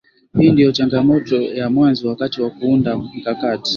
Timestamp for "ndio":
0.51-0.71